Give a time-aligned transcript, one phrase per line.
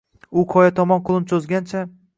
[0.41, 1.87] U qoya tomonga qo’lin cho’zgancha